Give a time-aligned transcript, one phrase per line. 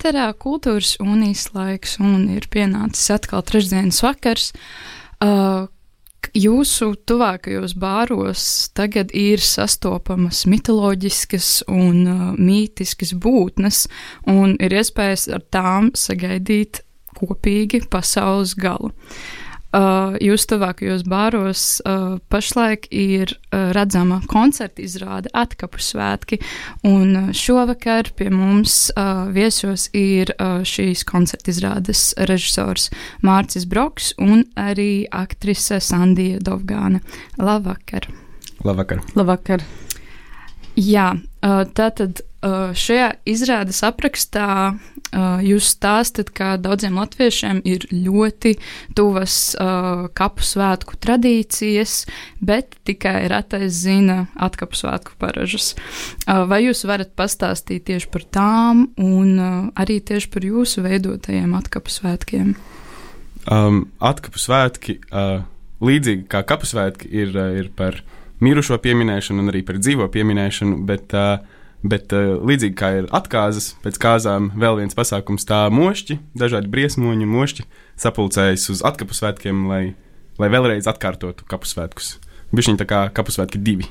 [0.00, 4.46] Ēterā kultūras unijas laiks un ir pienācis atkal trešdienas vakars.
[5.20, 5.68] Uh,
[6.32, 13.84] jūsu tuvākajos bāros tagad ir sastopamas mitoloģiskas un uh, mītiskas būtnes,
[14.24, 16.80] un ir iespējas ar tām sagaidīt
[17.20, 18.94] kopīgi pasaules galu.
[18.94, 26.40] Uh, jūs tuvākajos bāros uh, pašlaik ir uh, redzama koncerta izrāde Atkapu svētki,
[26.86, 32.90] un uh, šovakar pie mums uh, viesos ir uh, šīs koncerta izrādes režisors
[33.22, 37.02] Mārcis Broks un arī aktrise Sandija Dovgāna.
[37.38, 38.10] Labvakar!
[38.64, 39.04] Labvakar!
[39.14, 39.64] Labvakar!
[40.80, 41.12] Jā,
[41.76, 44.46] tātad šajā izrādes aprakstā
[45.44, 48.54] jūs stāstat, ka daudziem latviešiem ir ļoti
[48.96, 49.34] tuvas
[50.16, 52.04] kapu svētku tradīcijas,
[52.40, 55.74] bet tikai retais zina atkapu svētku paražas.
[56.24, 59.36] Vai jūs varat pastāstīt tieši par tām un
[59.74, 62.54] arī tieši par jūsu veidotajiem atkapu svētkiem?
[63.50, 65.42] Um, atkapu svētki, uh,
[65.82, 68.02] līdzīgi kā kapu svētki, ir, ir par
[68.44, 71.42] mirušo pieminēšanu un arī par dzīvo pieminēšanu, bet, uh,
[71.86, 77.28] bet uh, līdzīgi kā ir atkāzes, pēc kāzām vēl viens pasākums tā mošķi, dažādi briesmoņi
[77.28, 77.68] un mošķi
[78.00, 79.84] sapulcējas uz atkapu svētkiem, lai,
[80.40, 82.16] lai vēlreiz atkārtotu kapu svētkus.
[82.56, 83.88] Bišķiņ tā kā kapu svētki divi.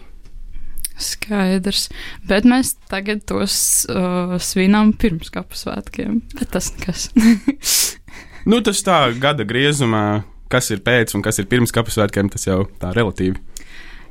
[0.99, 1.87] Skaidrs,
[2.27, 3.53] bet mēs tagad tos
[3.87, 7.05] uh, svinām pirms kapu svētkiem, bet tas nekas.
[8.49, 12.49] nu, tas tā gada griezumā, kas ir pēc un kas ir pirms kapu svētkiem, tas
[12.49, 13.39] jau tā relatīvi.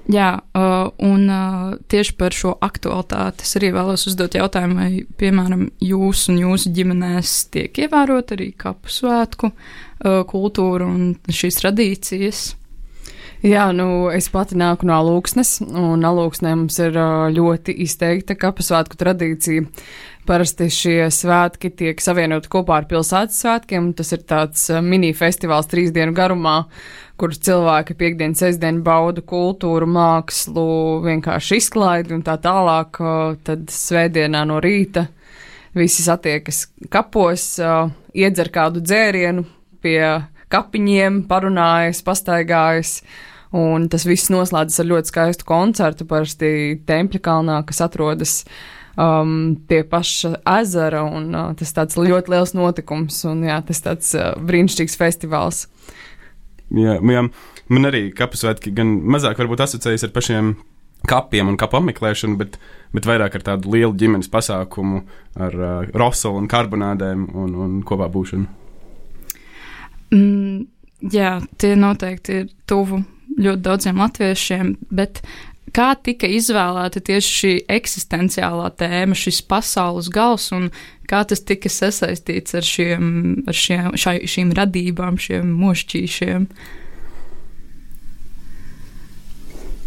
[0.08, 5.66] Jā, uh, un uh, tieši par šo aktualitāti es arī vēlos uzdot jautājumu, vai, piemēram,
[5.84, 12.46] jūs un jūsu ģimenēs tiek ievērot arī kapu svētku uh, kultūra un šīs tradīcijas.
[13.38, 16.96] Jā, nu, es pati nāku no Lūksnes, un Alūksnē mums ir
[17.36, 19.62] ļoti izteikta kapasvētku tradīcija.
[20.26, 23.92] Parasti šie svētki tiek savienoti kopā ar pilsētas svētkiem.
[23.94, 26.56] Tas ir tāds mini festivāls trīs dienu garumā,
[27.14, 30.66] kur cilvēki piekdienu, sestdienu bauda kultūru, mākslu,
[31.06, 32.98] vienkārši izklaidi un tā tālāk.
[33.46, 35.06] Tad svētdienā no rīta
[35.78, 37.52] visi satiekas kapos,
[38.18, 39.46] iedzer kādu dzērienu
[39.78, 40.02] pie
[40.50, 42.98] kapiņiem, parunājas, pastaigājas.
[43.56, 46.50] Un tas viss noslēdzas ar ļoti skaistu koncertu, parasti
[46.88, 48.42] Tempļa kalnā, kas atrodas
[48.98, 51.04] um, pie paša ezera.
[51.08, 55.64] Un, uh, tas tāds ļoti liels notikums, un jā, tas tāds uh, brīnišķīgs festivāls.
[56.76, 57.24] Jā, jā,
[57.72, 60.56] man arī kapusvētki gan mazāk varbūt asociējas ar pašiem
[61.08, 62.58] kapiem un kapu apmeklēšanu, bet,
[62.92, 65.06] bet vairāk ar tādu lielu ģimenes pasākumu,
[65.40, 68.56] ar uh, rosolu un karbonādēm un, un kopā būšanu.
[70.12, 70.66] Mm,
[71.12, 73.00] jā, tie noteikti ir tuvu
[73.36, 75.20] ļoti daudziem latviešiem, bet
[75.74, 80.70] kā tika izvēlēta tieši šī eksistenciālā tēma, šis pasaules gals, un
[81.08, 83.06] kā tas tika sasaistīts ar, šiem,
[83.48, 86.48] ar šiem, šai, šīm radībām, šiem mošķīšiem?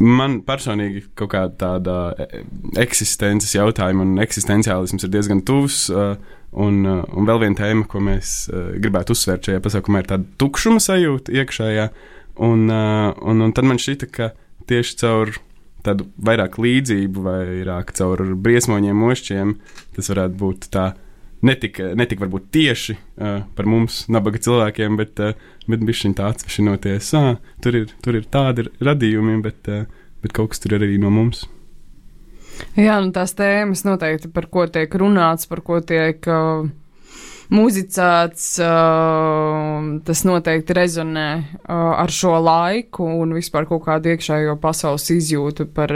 [0.02, 1.96] Man personīgi kaut kāda tāda
[2.81, 5.90] eksistences jautājuma un eksistenciālisms ir diezgan tuvs.
[6.52, 11.31] Un, un vēl viena tēma, ko mēs gribētu uzsvērt šajā pasākumā, ir tāda tukšuma sajūta
[11.38, 11.85] iekšējā.
[12.41, 14.31] Un, un, un tad man šķita, ka
[14.69, 15.35] tieši caur
[15.85, 19.56] tādu vairāk līdzību, vairāk caur briesmoņiem, mošķiem,
[19.96, 20.91] tas varētu būt tā
[21.46, 27.13] netik, netik varbūt tieši uh, par mums, nabaga cilvēkiem, bet, uh, bet bišķiņ tā atsevišķinoties,
[27.19, 31.00] ah, tur ir, tur ir tādi radījumi, bet, uh, bet kaut kas tur ir arī
[31.02, 31.47] no mums.
[32.78, 36.67] Jā, nu tās tēmas noteikti, par ko tiek runāts, par ko tiek uh,
[37.52, 38.46] muzicēts,
[40.08, 41.28] tas noteikti rezonē
[41.68, 45.94] ar šo laiku un vispār kaut kādu iekšējo pasaules izjūtu par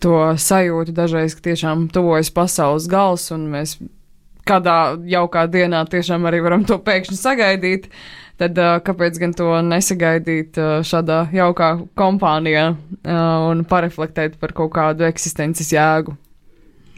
[0.00, 3.76] to sajūtu dažreiz, ka tiešām tuvojas pasaules gals un mēs
[4.46, 7.90] kādā jaukā dienā tiešām arī varam to pēkšņi sagaidīt.
[8.36, 12.66] Tad kāpēc gan to nesagaidīt šādā jaukā kompānijā
[13.08, 16.12] un pareflektēt par kaut kādu eksistences jēgu?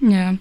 [0.03, 0.33] Jā.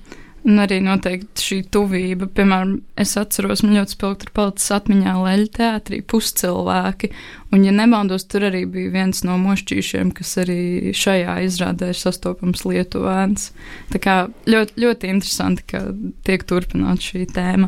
[0.47, 5.49] Un arī noteikti šī tuvība, piemēram, es atceros, man ļoti spilgti ir palicis atmiņā leļu
[5.57, 7.09] teātrī puscilvēki,
[7.51, 12.63] un, ja nemaldos, tur arī bija viens no mošķīšiem, kas arī šajā izrādē ir sastopams
[12.63, 13.49] lietuvēns.
[13.91, 14.15] Tā kā
[14.47, 15.83] ļoti, ļoti interesanti, ka
[16.23, 17.67] tiek turpināt šī tēma.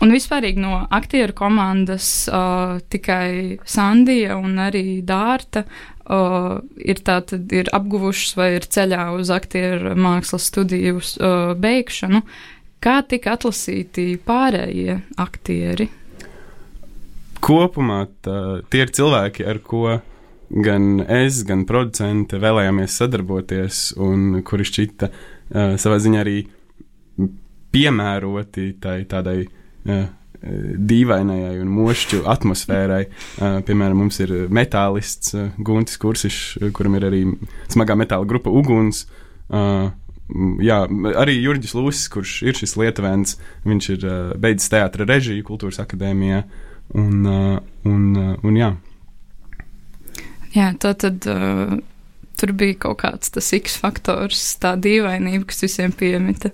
[0.00, 5.66] Un vispārīgi no aktieru komandas uh, tikai Sandija un arī Dārta
[6.10, 12.24] uh, ir, tātad, ir apguvušas vai ir ceļā uz aktieru mākslas studiju uh, beigšanu.
[12.80, 15.90] Kā tika atlasīti pārējie aktieri?
[17.40, 18.38] Kopumā tā,
[18.72, 20.00] tie ir cilvēki, ar ko
[20.50, 26.38] gan es, gan producente vēlējāmies sadarboties, un kuri šķita uh, savā ziņā arī
[27.70, 30.08] piemēroti tai, tādai uh,
[30.40, 33.00] dīvainajai un mošķu atmosfērai.
[33.06, 37.24] Uh, piemēram, mums ir metālists uh, Guntis Kursišs, kuram ir arī
[37.72, 39.06] smagā metāla grupa Uguns.
[40.62, 40.76] Jā,
[41.18, 43.32] arī Jurģis Lūsis, kurš ir šis lietuvēns,
[43.66, 44.04] viņš ir
[44.38, 46.44] beidzis teātra režiju kultūras akadēmijā.
[46.94, 47.16] Un,
[47.90, 48.04] un,
[48.38, 48.68] un jā.
[50.54, 51.26] Jā, tā tad
[52.40, 56.50] tur bija kaut kāds tas X faktors, tā dīvainība, kas visiem piemita.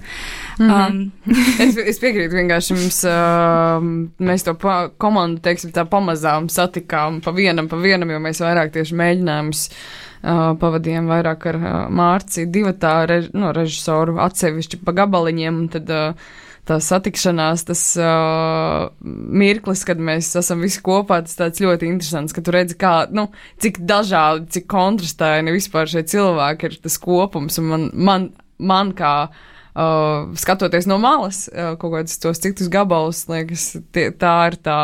[0.59, 0.91] Mm -hmm.
[0.91, 1.13] um,
[1.67, 7.31] es, es piekrītu vienkārši mums, uh, mēs to pa, komandu, teiksim, tā pamazām satikām pa
[7.31, 12.99] vienam, pa vienam, jo mēs vairāk tieši mēģinājumus uh, pavadījām vairāk ar uh, Mārci, divatā
[13.11, 16.33] rež, no, režisoru atsevišķi pa gabaliņiem, tad uh,
[16.67, 22.43] tā satikšanās, tas uh, mirklis, kad mēs esam visi kopā, tas tāds ļoti interesants, ka
[22.43, 23.29] tu redzi, kā, nu,
[23.63, 28.27] cik dažādi, cik kontrastaini vispār šie cilvēki ir tas kopums, un man, man,
[28.59, 34.37] man kā uh, skatoties no malas uh, kaut kādus tos citus gabalus, liekas, tie, tā
[34.51, 34.81] ir tā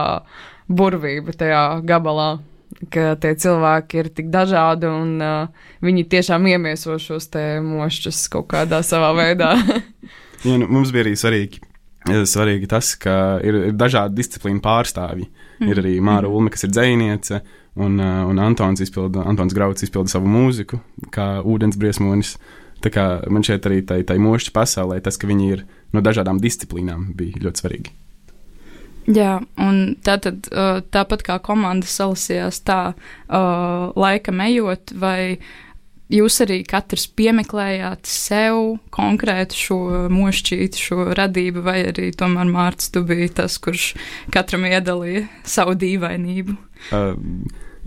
[0.71, 2.37] burvība tajā gabalā
[2.91, 8.49] ka tie cilvēki ir tik dažādi un uh, viņi tiešām iemieso šos te mošķus kaut
[8.55, 9.55] kādā savā veidā.
[10.47, 11.63] ja, nu, mums bija arī svarīgi
[12.03, 15.29] svarīgi tas, ka ir, ir dažādi disciplīnu pārstāvji.
[15.61, 15.69] Mm.
[15.71, 16.29] Ir arī Māra.
[16.29, 17.41] Ulme, kas ir dzēniece,
[17.77, 20.81] un, uh, un Antons, izpilda, Antons Grauds izpilda savu mūziku,
[21.15, 22.37] kā ūdensbriesmonis.
[22.83, 26.43] Tā kā man šeit arī tai, tai mošķi pasaulē, tas, ka viņi ir no dažādām
[26.43, 27.95] disciplīnām, bija ļoti svarīgi.
[29.11, 35.47] Jā, un tātad uh, tāpat kā komanda salasījās tā uh, laika ejot, vai uh,
[36.13, 38.59] jūs arī katrs piemeklējāt sev
[38.95, 39.79] konkrētu šo
[40.13, 43.93] mošķītu, šo radību, vai arī tomēr Mārcis, tu biji tas, kurš
[44.35, 46.57] katram iedalīja savu dīvainību?
[46.93, 47.17] Uh,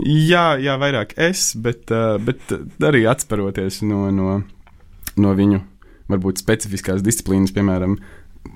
[0.02, 4.40] jā, jā, vairāk es, bet, uh, bet arī atskaroties no, no,
[5.22, 5.62] no viņu
[6.12, 7.98] varbūt specifiskās disciplīnas, piemēram,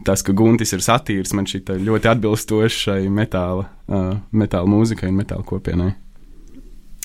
[0.05, 5.45] tas, ka Guntis ir satīrs, man šī ļoti atbilstošai metāla, uh, metāla mūzikai un metāla
[5.47, 5.95] kopienai.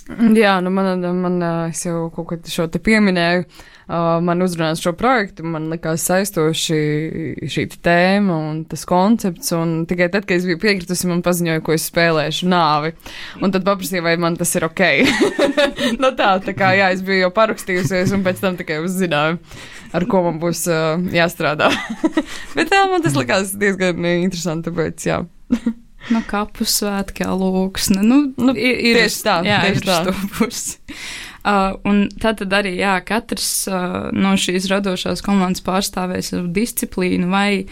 [0.05, 1.39] Jā, nu man, man,
[1.73, 6.81] jau kaut kad šo te pieminēju, uh, man uzrunās šo projektu, man likās saistoši
[7.49, 11.73] šī tēma un tas koncepts, un tikai tad, kad es biju piekritusi, man paziņoja, ko
[11.73, 12.93] es spēlēšu nāvi,
[13.41, 14.85] un tad paprasīja, vai man tas ir ok.
[16.03, 19.41] nu tā, tā kā, jā, es biju jau parakstījusies, un pēc tam tikai uzzināju,
[19.95, 21.71] ar ko man būs uh, jāstrādā.
[22.57, 25.23] Bet tā, man tas likās diezgan interesanti, tāpēc, jā.
[26.13, 28.03] Nu, kapu svētki, lūksne.
[28.05, 30.03] Nu, nu, ir, ir tieši tā, jā, tieši tā.
[31.45, 37.67] Uh, un tad arī, jā, katrs uh, no šīs radošās komandas pārstāvēs disciplīnu vai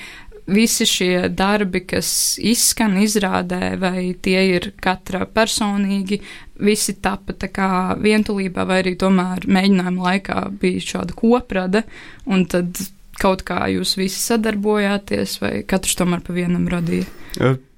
[0.46, 6.20] visi šie darbi, kas izskan izrādē, vai tie ir katra personīgi,
[6.62, 7.68] visi tapa tā kā
[8.00, 11.84] vientulībā, vai arī tomēr mēģinājuma laikā bija šāda koprada,
[12.26, 12.78] un tad
[13.22, 17.06] kaut kā jūs visi sadarbojāties, vai katrs tomēr pa vienam radīja?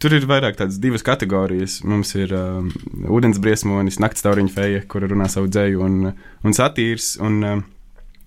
[0.03, 1.79] Tur ir vairāk tādas divas kategorijas.
[1.87, 2.65] Mums ir uh,
[3.13, 6.11] ūdensbriesmonis, naktstauriņa feja, kura runā savu dzēju, un,
[6.43, 7.15] un satīrs.
[7.23, 7.63] Un, uh,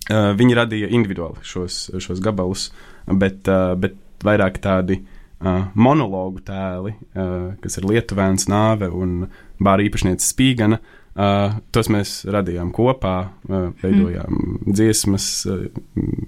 [0.08, 2.70] viņi radīja individuāli šos, šos gabalus,
[3.06, 9.26] bet, bet vairāk tādi uh, monologu tēli, uh, kas ir Lietuvēns nāve un
[9.62, 10.80] bāra īpašniece Spīgana.
[11.18, 13.14] Uh, tos mēs radījām kopā,
[13.48, 14.58] uh, veidojām mm.
[14.70, 15.64] dziesmas, uh,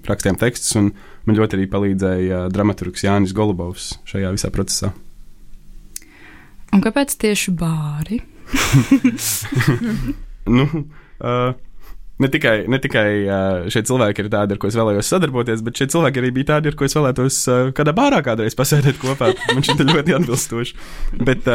[0.07, 0.89] rakstījām tekstus, un
[1.27, 4.91] man ļoti arī palīdzēja uh, dramaturgs Jānis Golubovs šajā visā procesā.
[6.75, 8.19] Un kāpēc tieši bāri?
[10.57, 11.55] nu, uh,
[12.21, 13.07] ne tikai, ne tikai
[13.73, 16.71] šie cilvēki ir tādi, ar ko es vēlējos sadarboties, bet šie cilvēki arī bija tādi,
[16.71, 17.39] ar ko es vēlētos
[17.77, 19.31] kādā bārā kādreiz pasēdēt kopā.
[19.51, 20.77] Man šķiet ļoti atbilstoši.
[21.27, 21.49] Bet,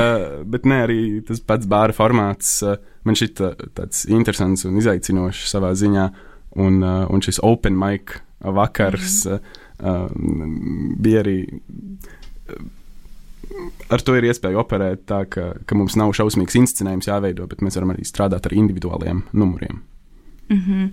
[0.54, 2.58] bet ne arī tas pats bāra formāts.
[3.06, 3.42] Man šķiet
[3.78, 6.10] tāds interesants un izaicinošs savā ziņā.
[6.56, 9.38] Un, un šis open mic vakars mm
[9.78, 10.96] -hmm.
[10.98, 11.46] bija arī.
[13.88, 17.76] Ar to ir iespēja operēt tā, ka, ka mums nav šausmīgs inscenējums jāveido, bet mēs
[17.76, 19.82] varam arī strādāt ar individuāliem numuriem.
[20.48, 20.90] Mm -hmm.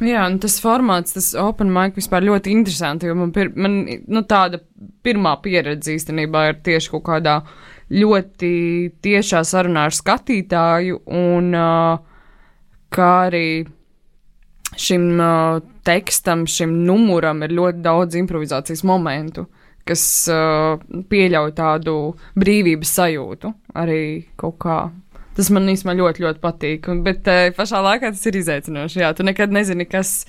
[0.00, 4.22] Jā, un tas formāts, tas open mic vispār ļoti interesanti, jo man, pir, man nu,
[4.22, 4.60] tāda
[5.04, 7.42] pirmā pieredze īstenībā ir tieši kaut kādā
[7.90, 11.98] ļoti tiešā sarunā ar skatītāju, un uh,
[12.88, 13.66] kā arī
[14.76, 19.46] šim uh, tekstam, šim numuram ir ļoti daudz improvizācijas momentu
[19.90, 20.80] kas uh,
[21.10, 21.96] pieļauj tādu
[22.38, 24.02] brīvības sajūtu arī
[24.40, 24.80] kaut kā.
[25.36, 26.88] Tas man īstenībā ļoti, ļoti patīk.
[27.06, 29.02] Bet uh, pašā laikā tas ir izaicinoši.
[29.02, 30.24] Jā, tu nekad nezini, kas,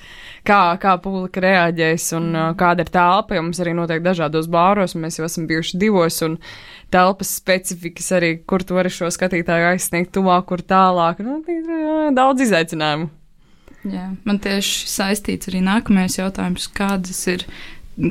[0.47, 3.35] kā, kā publika reaģēs un uh, kāda ir telpa.
[3.37, 6.21] Jo mums arī notiek dažādos bāros, un mēs jau esam bijuši divos.
[6.27, 6.37] Un
[6.93, 11.23] telpas specifikas arī, kur tu vari šo skatītāju aizsniegt tuvāk, kur tālāk.
[11.25, 11.41] Nu,
[12.15, 13.09] daudz izaicinājumu.
[13.89, 17.47] Jā, man tieši saistīts arī nākamais jautājums, kādas ir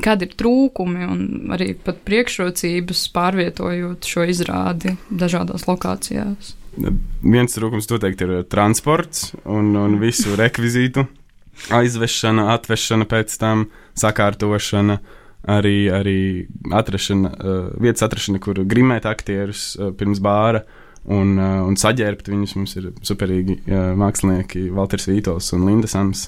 [0.03, 1.21] kādi ir trūkumi un
[1.55, 6.57] arī pat priekšrocības pārvietojot šo izrādi dažādās lokācijās?
[6.71, 11.03] Viens trūkums noteikti ir transports un, un visu rekvizītu
[11.75, 13.65] aizvešana, atvešana pēc tam,
[13.99, 14.95] sakārtošana,
[15.51, 16.19] arī, arī
[16.71, 20.63] atrašana, uh, vietas atrašana, kur grimēt aktierus uh, pirms bāra.
[21.11, 23.55] Un, un saģērbt viņus mums ir superīgi
[23.97, 26.27] mākslinieki Valters Vītols un Linda Sams.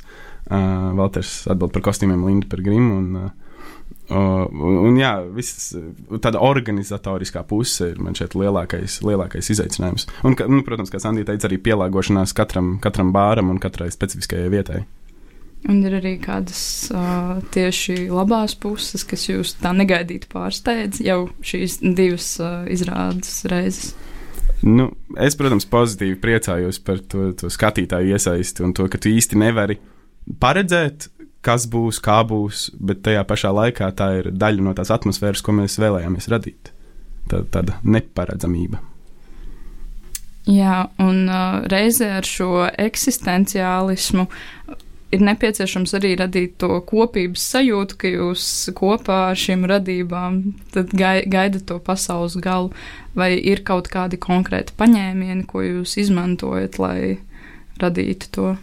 [0.49, 2.95] Valters atbild par kostīmiem, Linda par grimu.
[2.97, 3.27] Un,
[4.13, 5.73] uh, un, un jā, viss
[6.23, 10.07] tāda organizatoriskā puse ir man šeit lielākais, lielākais izaicinājums.
[10.23, 14.51] Un, ka, nu, protams, kā Sandija teica, arī pielāgošanās katram, katram bāram un katrai specifiskajai
[14.53, 14.83] vietai.
[15.71, 21.79] Un ir arī kādas uh, tieši labās puses, kas jūs tā negaidīti pārsteidz jau šīs
[21.83, 23.93] divas uh, izrādes reizes.
[24.63, 24.89] Nu,
[25.19, 29.79] es, protams, pozitīvi priecājos par to, to skatītāju iesaisti un to, ka tu īsti nevari
[30.39, 31.09] paredzēt,
[31.43, 35.55] kas būs, kā būs, bet tajā pašā laikā tā ir daļa no tās atmosfēras, ko
[35.59, 36.71] mēs vēlējāmies radīt.
[37.31, 38.81] Tā, tāda neparedzamība.
[40.49, 44.25] Jā, un uh, reizē ar šo eksistenciālismu
[45.13, 50.41] ir nepieciešams arī radīt to kopības sajūtu, ka jūs kopā ar šīm radībām
[50.73, 52.73] gaidat to pasaules galu,
[53.15, 56.99] vai ir kaut kādi konkrēti paņēmieni, ko jūs izmantojat, lai
[57.79, 58.53] radītu to?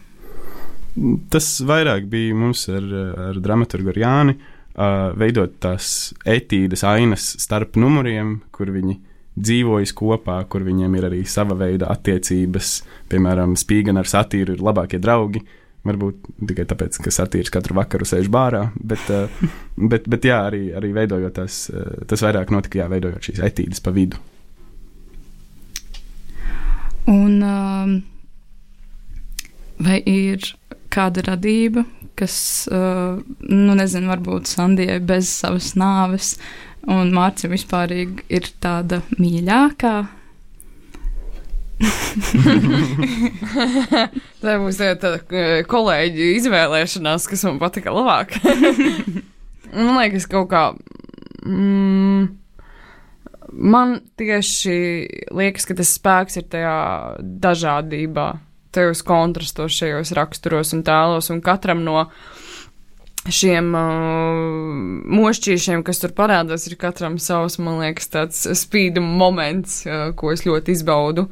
[1.30, 2.86] Tas vairāk bija mums ar,
[3.30, 8.96] ar dramaturgu ar Jāni, uh, veidot tās etīdes ainas starp numuriem, kur viņi
[9.40, 12.80] dzīvojas kopā, kur viņiem ir arī sava veida attiecības.
[13.10, 15.44] Piemēram, Spīgana ar satīru ir labākie draugi.
[15.86, 19.06] Varbūt tikai tāpēc, ka satīrs katru vakaru sēž bārā, bet,
[19.92, 21.62] bet, bet jā, arī, arī veidojot tās,
[22.10, 24.20] tas vairāk notika, jā, veidojot šīs etīdes pa vidu.
[27.08, 27.94] Un um,
[29.80, 30.44] vai ir
[30.92, 31.84] kāda radība,
[32.18, 32.34] kas,
[32.70, 36.34] uh, nu, nezinu, varbūt Sandijai bez savas nāves,
[36.90, 39.94] un Mārcis vispār ir tāda mīļākā.
[44.42, 45.10] Tā būs tāda
[45.70, 48.28] kolēģi izvēlēšanās, kas man patika labāk.
[49.76, 50.64] man liekas, kaut kā.
[51.46, 52.22] Mm,
[53.48, 54.76] man tieši
[55.32, 56.76] liekas, ka tas spēks ir tajā
[57.20, 58.28] dažādībā
[58.74, 62.04] tajos kontrastos, šajos raksturos un tēlos, un katram no
[63.28, 64.76] šiem uh,
[65.12, 70.46] mošķīšiem, kas tur parādās, ir katram savs, man liekas, tāds spīduma moments, uh, ko es
[70.46, 71.28] ļoti izbaudu.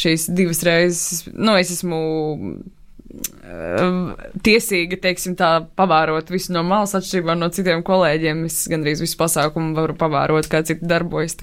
[0.00, 2.00] Šīs divas reizes, nu, es esmu
[2.36, 4.12] uh,
[4.44, 8.44] tiesīga, teiksim, tā pavērot visu no malas, atšķirībā no citiem kolēģiem.
[8.50, 11.38] Es gandrīz visu pasākumu varu pavērot, kā citi darbojas.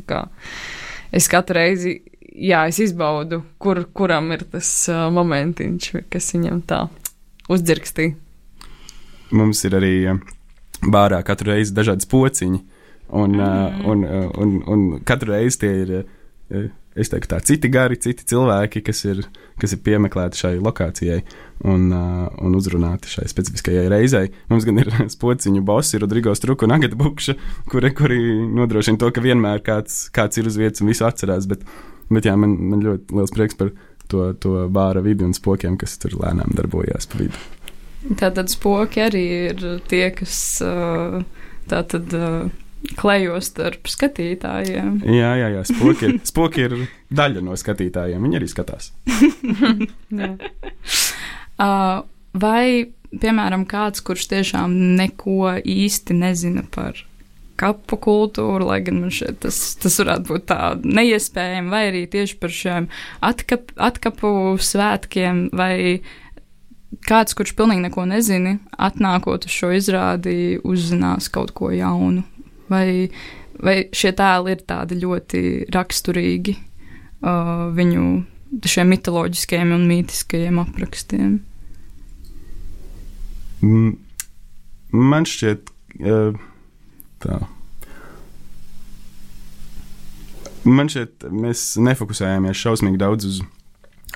[1.16, 1.98] Es katru reizi
[2.38, 6.86] jā, es izbaudu, kur, kuram ir tas uh, momentiņš, kas viņam tā
[7.52, 8.16] uzdzirkstīja.
[9.36, 9.94] Mums ir arī
[10.88, 12.60] bārā katru reizi dažādi pociņi,
[13.18, 13.86] un, mm.
[13.88, 15.96] un, un, un, un katru reizi tie ir.
[16.98, 19.20] Es teiktu, tā citi gari, citi cilvēki, kas ir,
[19.62, 21.20] kas ir piemeklēti šai lokācijai
[21.70, 24.32] un, uh, un uzrunāti šai specifiskajai reizei.
[24.50, 27.36] Mums gan ir spociņu bosi, Rodrigo Struka un Agata Bukša,
[27.70, 28.18] kuri, kuri
[28.50, 31.68] nodrošina to, ka vienmēr kāds, kāds ir uz vietas un visu atcerās, bet
[32.14, 33.74] Bet jā, man, man ļoti liels prieks par
[34.08, 37.42] to, to bāra vidi un spokiem, kas tur lēnām darbojās pa vidu.
[38.18, 40.38] Tātad spoki arī ir tie, kas
[41.68, 42.14] tātad
[42.98, 45.02] klejo starp skatītājiem.
[45.10, 46.76] Jā, jā, jā spoki, ir, spoki ir
[47.14, 48.24] daļa no skatītājiem.
[48.24, 48.92] Viņi arī skatās.
[52.38, 52.66] Vai,
[53.18, 57.00] piemēram, kāds, kurš tiešām neko īsti nezina par
[57.60, 62.38] kapu kultūru, lai gan man šeit tas, tas varētu būt tā neiespējami, vai arī tieši
[62.42, 62.88] par šiem
[63.26, 64.30] atkap, atkapu
[64.62, 65.74] svētkiem, vai
[67.08, 72.24] kāds, kurš pilnīgi neko nezina, atnākot uz šo izrādi, uzzinās kaut ko jaunu,
[72.72, 73.10] vai,
[73.60, 78.08] vai šie tēli ir tādi ļoti raksturīgi uh, viņu
[78.68, 81.40] šiem mitoloģiskajiem un mītiskajiem aprakstiem.
[84.94, 86.38] Man šķiet, uh,
[87.24, 87.42] tā.
[90.68, 93.38] Man šķiet, mēs nefokusējāmies šausmīgi daudz uz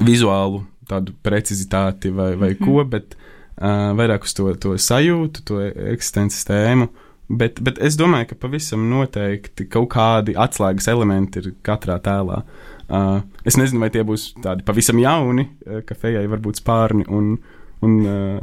[0.04, 5.62] vizuālu tādu precizitāti vai, vai mm ko, bet uh, vairāk uz to, to sajūtu, to
[5.94, 6.90] eksistences tēmu.
[7.32, 12.42] Bet, bet es domāju, ka pavisam noteikti kaut kādi atslēgas elementi ir katrā tēlā.
[12.92, 17.08] Uh, es nezinu, vai tie būs tādi pavisam jauni, uh, ka fejai var būt spārni
[17.08, 17.38] un,
[17.86, 18.40] un uh,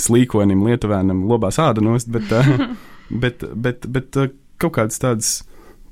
[0.00, 2.70] slīkonim, lietuvēnam lobā sāda nost, bet, uh,
[3.24, 5.34] bet, bet, bet uh, kaut kādas tādas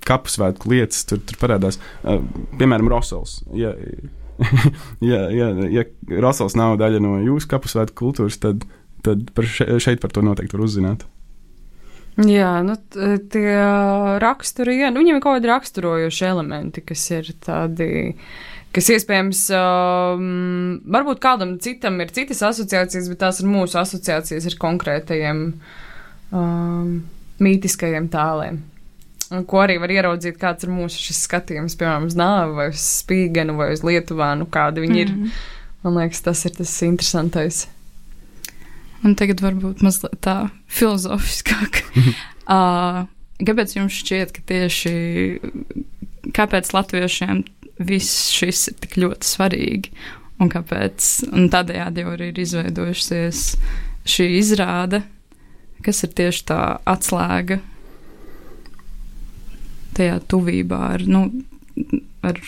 [0.06, 1.78] kapu svētku lietas tur, tur parādās.
[2.02, 2.20] Uh,
[2.60, 3.40] piemēram, Rosals.
[3.52, 3.74] Ja,
[5.04, 5.82] ja, ja, ja
[6.18, 8.64] Rosals nav daļa no jūsu kapu svētku kultūras, tad,
[9.06, 11.04] tad par še, šeit par to noteikti var uzzināt.
[12.26, 12.74] Jā, nu,
[13.32, 13.52] tie
[14.20, 17.86] raksturi, nu, viņiem ir kaut kādi raksturojoši elementi, kas ir tādi,
[18.72, 24.58] kas iespējams, um, varbūt kādam citam ir citas asociācijas, bet tās ir mūsu asociācijas ar
[24.62, 25.42] konkrētajiem
[26.32, 26.92] um,
[27.42, 28.62] mītiskajiem tēliem.
[29.48, 33.70] Ko arī var ieraudzīt, kāds ir mūsu skatījums, piemēram, uz nāvi vai uz spīganu vai
[33.72, 35.08] uz lietuvānu, kādi viņi mm -hmm.
[35.08, 35.16] ir.
[35.16, 35.60] Mhm.
[35.82, 37.66] Man liekas, tas ir tas interesantais.
[39.02, 41.82] Un tagad varbūt mazliet tā filozofiskāk.
[42.56, 43.02] uh,
[43.42, 44.92] kāpēc jums šķiet, ka tieši
[46.36, 47.42] kāpēc latviešiem
[47.86, 49.92] viss šis ir tik ļoti svarīgi?
[50.42, 53.42] Un kāpēc un tādējādi jau arī ir izveidojusies
[54.08, 55.02] šī izrāde,
[55.86, 57.60] kas ir tieši tā atslēga
[59.96, 61.26] tajā tuvībā ar, nu,
[62.24, 62.40] ar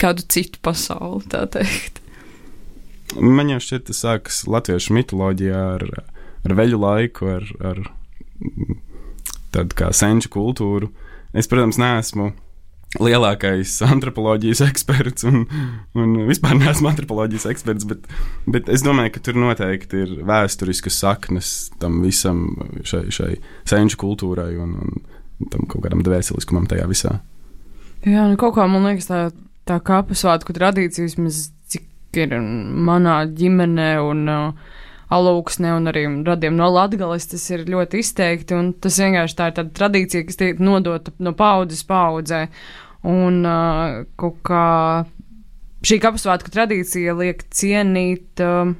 [0.00, 2.02] kādu citu pasauli, tā teikt.
[3.16, 5.86] Man jau šķiet, tas sākas latviešu mitoloģijā ar,
[6.46, 7.82] ar veļu laiku, ar, ar
[9.52, 10.88] tādu kā senču kultūru.
[11.36, 12.32] Es, protams, neesmu
[13.00, 15.46] lielākais antropoloģijas eksperts, un,
[15.98, 18.08] un vispār neesmu antropoloģijas eksperts, bet,
[18.50, 22.44] bet es domāju, ka tur noteikti ir vēsturiskas saknes tam visam,
[22.88, 23.32] šai, šai
[23.68, 27.16] senču kultūrai un, un tam kaut kādam dvēseliskumam tajā visā.
[28.02, 29.24] Jā, nu kaut kā man liekas, tā,
[29.68, 31.42] tā kāpu svētku tradīcijas, mēs
[32.18, 34.72] ir manā ģimenē un uh,
[35.12, 39.56] alūksne un arī radiem no latgales, tas ir ļoti izteikti, un tas vienkārši tā ir
[39.58, 42.46] tāda tradīcija, kas tiek nodota no paudzes paudzē,
[43.08, 44.64] un uh, kaut kā
[45.86, 48.72] šī kapusvētku tradīcija liek cienīt uh,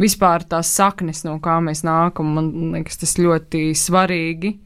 [0.00, 4.56] vispār tās saknes, no kā mēs nākam, man liekas, tas ļoti svarīgi.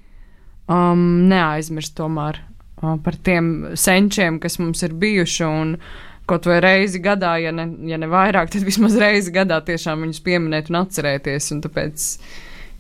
[0.65, 6.61] Um, neaizmirst tomēr uh, par tiem senčiem, kas mums ir bijuši, un uh, kaut vai
[6.65, 10.81] reizi gadā, ja ne, ja ne vairāk, tad vismaz reizi gadā tiešām viņus pieminēt un
[10.81, 11.51] atcerēties.
[11.55, 12.07] Un tāpēc,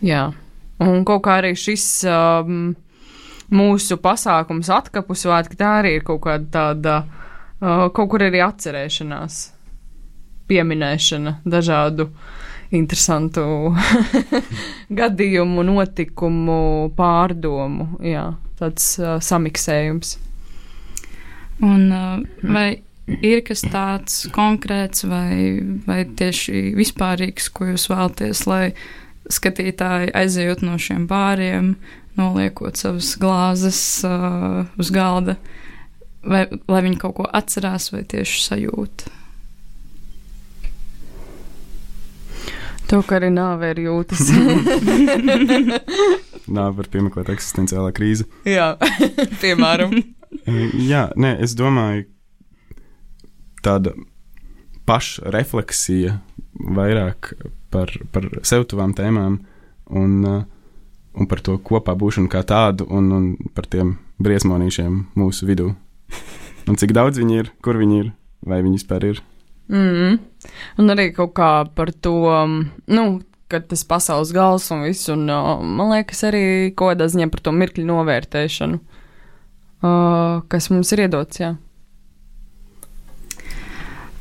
[0.04, 0.22] jā,
[0.84, 2.70] un kaut kā arī šis um,
[3.54, 6.96] mūsu pasākums atkapu svētki, tā arī ir kaut kāda tāda,
[7.60, 9.42] uh, kaut kur arī atcerēšanās,
[10.48, 12.08] pieminēšana dažādu
[12.74, 13.44] interesantu
[15.00, 16.58] gadījumu, notikumu,
[16.96, 20.16] pārdomu, jā, tāds uh, samiksējums.
[21.62, 22.18] Un, uh,
[22.50, 22.66] vai
[23.06, 28.64] ir kas tāds konkrēts vai, vai tieši vispārīgs, ko jūs vēlaties, lai
[29.32, 31.74] skatītāji aizejot no šiem bāriem,
[32.18, 35.36] noliekot savas glāzes uh, uz galda,
[36.24, 39.06] vai lai viņi kaut ko atcerās vai tieši sajūt?
[42.84, 44.28] To, ka arī nāve ir jūtas.
[46.56, 48.28] nāve var piemeklēt eksistenciālā krīze.
[48.44, 48.74] Jā,
[49.42, 49.96] piemēram.
[50.84, 52.04] Jā, nē, es domāju,
[53.64, 53.94] tāda
[54.88, 56.18] pašrefleksija
[56.76, 57.32] vairāk
[57.72, 59.38] par, par sev tuvām tēmām
[59.90, 60.42] un, uh,
[61.14, 65.72] un par to kopā būšanu kā tādu un, un par tiem briesmonīšiem mūsu vidū.
[66.70, 68.06] Un cik daudz viņi ir, kur viņi ir,
[68.48, 69.18] vai viņi vispār ir.
[69.68, 70.14] Mm.
[70.80, 72.14] Un arī kaut kā par to,
[72.88, 73.04] nu,
[73.52, 77.44] kad tas pasaules gals un viss, un uh, man liekas arī kaut kādā ziņā par
[77.44, 81.52] to mirkļu novērtēšanu, uh, kas mums ir iedots, jā.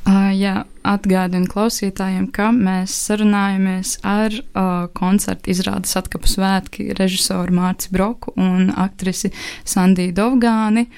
[0.04, 8.34] Jā, atgādinu klausītājiem, ka mēs sarunājamies ar uh, koncertu izrādes atkapu svētki režisoru Mārci Broku
[8.36, 9.32] un aktrisi
[9.63, 10.89] Sandiju Dovgāni.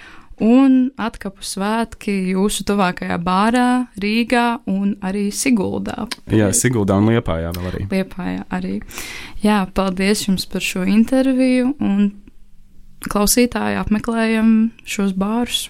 [0.44, 6.10] Un atkapu svētki jūsu tuvākajā bārā, Rīgā un arī Siguldā.
[6.28, 7.86] Jā, Siguldā un Liepājā vēl arī.
[7.94, 8.74] Liepājā arī.
[9.46, 12.10] Jā, paldies jums par šo interviju un
[13.08, 14.52] klausītāji apmeklējam
[14.84, 15.70] šos bārus.